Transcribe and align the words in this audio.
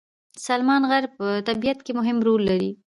سلیمان 0.45 0.81
غر 0.89 1.03
په 1.17 1.25
طبیعت 1.47 1.79
کې 1.85 1.91
مهم 1.99 2.17
رول 2.27 2.41
لري. 2.49 2.71